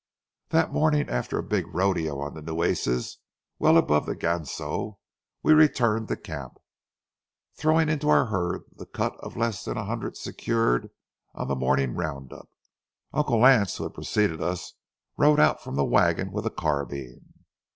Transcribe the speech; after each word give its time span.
That 0.49 0.73
morning 0.73 1.11
after 1.11 1.37
a 1.37 1.43
big 1.43 1.67
rodeo 1.75 2.19
on 2.21 2.33
the 2.33 2.41
Nueces, 2.41 3.19
well 3.59 3.77
above 3.77 4.07
the 4.07 4.15
Ganso, 4.15 4.97
we 5.43 5.53
returned 5.53 6.07
to 6.07 6.17
camp. 6.17 6.57
Throwing 7.55 7.87
into 7.87 8.09
our 8.09 8.25
herd 8.25 8.63
the 8.75 8.87
cut 8.87 9.15
of 9.19 9.37
less 9.37 9.63
than 9.63 9.77
a 9.77 9.85
hundred 9.85 10.17
secured 10.17 10.89
on 11.35 11.47
the 11.49 11.55
morning 11.55 11.93
round 11.93 12.33
up, 12.33 12.49
Uncle 13.13 13.41
Lance, 13.41 13.77
who 13.77 13.83
had 13.83 13.93
preceded 13.93 14.41
us, 14.41 14.73
rode 15.17 15.39
out 15.39 15.63
from 15.63 15.75
the 15.75 15.85
wagon 15.85 16.31
with 16.31 16.47
a 16.47 16.49
carbine. 16.49 17.35